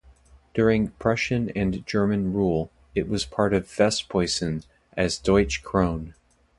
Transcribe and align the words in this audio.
During 0.55 0.87
Prussian 0.87 1.51
and 1.51 1.85
German 1.85 2.33
rule, 2.33 2.71
it 2.95 3.07
was 3.07 3.23
part 3.23 3.53
of 3.53 3.67
Westprussen 3.67 4.63
as 4.97 5.19
Deutsch 5.19 5.61
Krone. 5.61 6.15